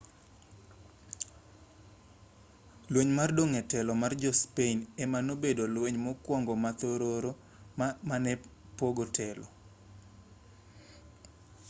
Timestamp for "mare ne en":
8.09-8.41